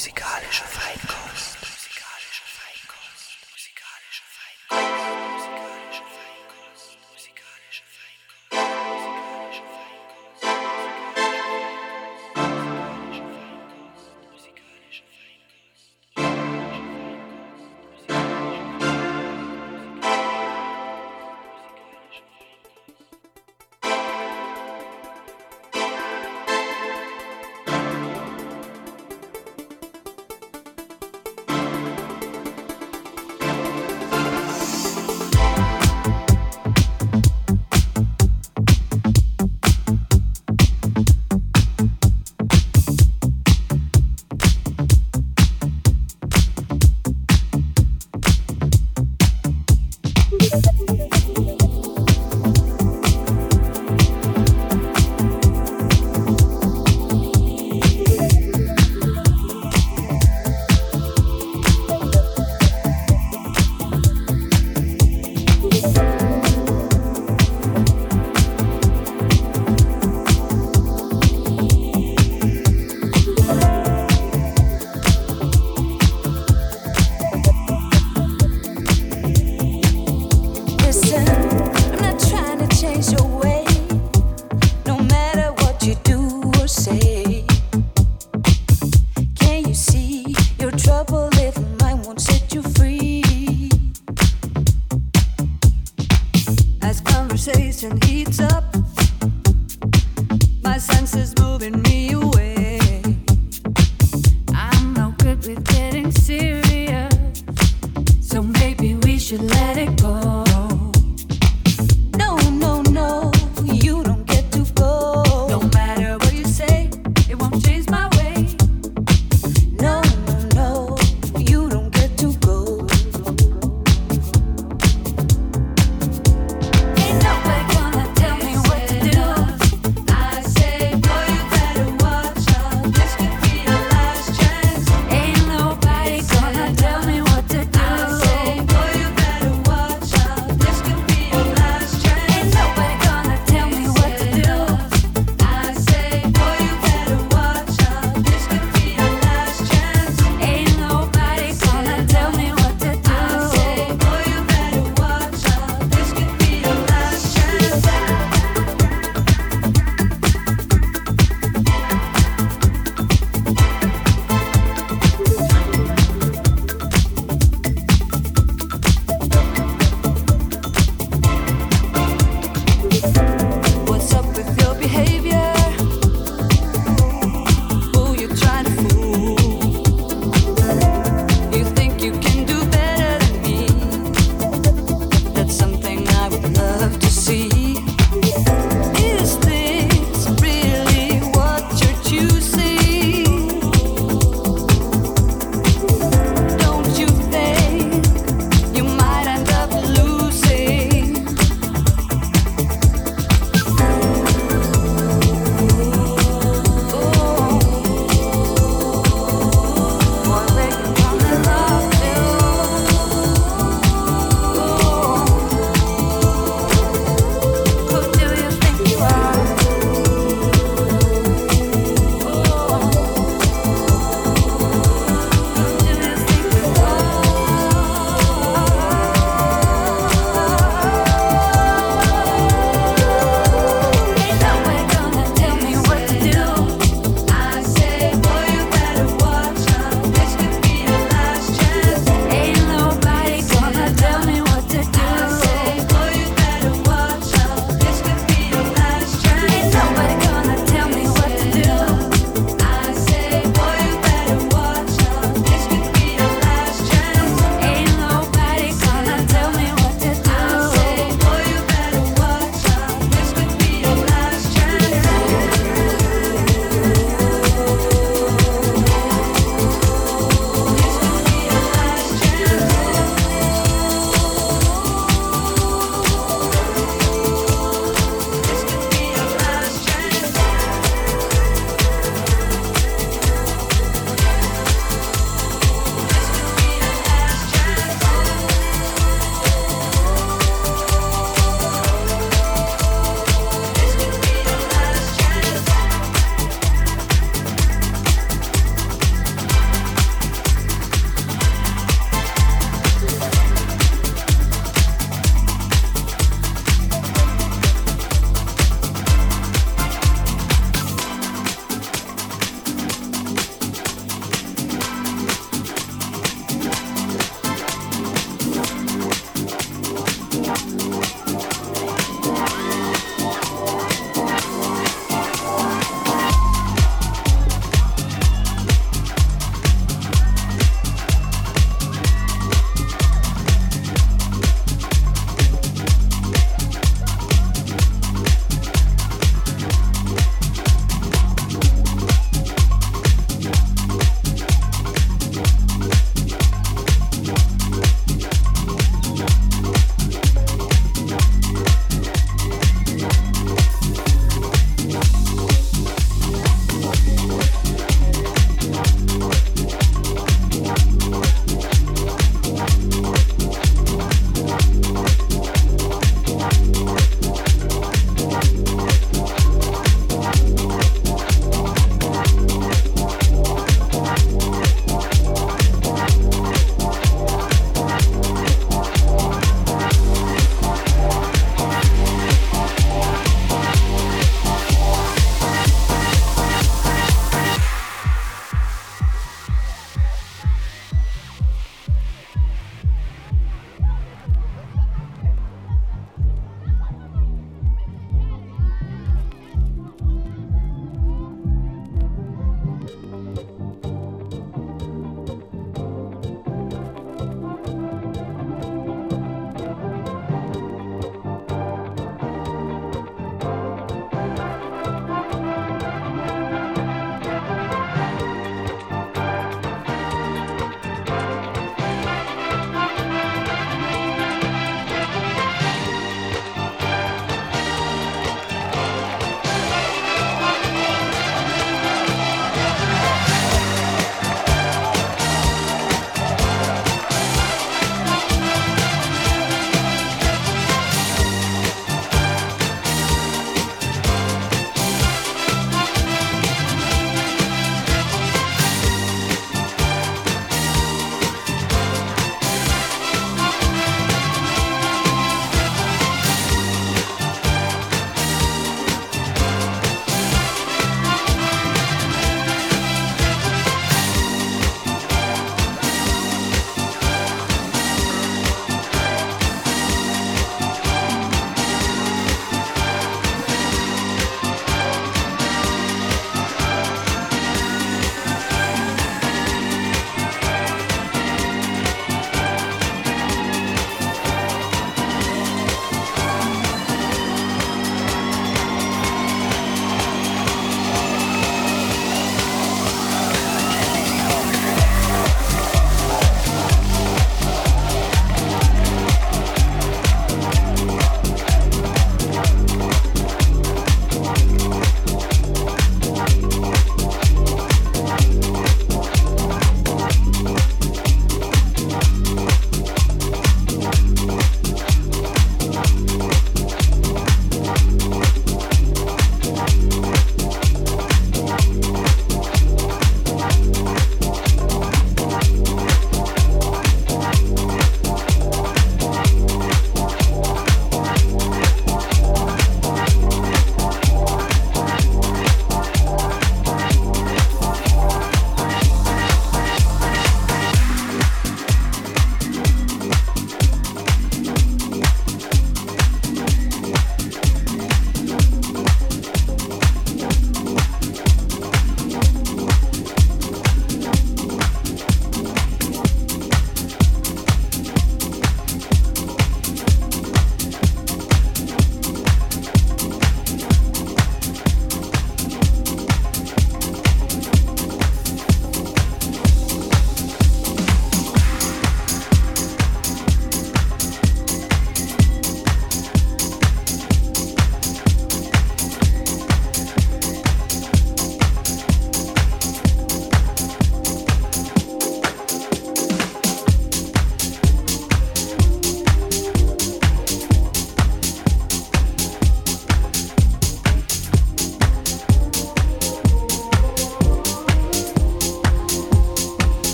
[0.00, 1.49] Musikalische Feinkost.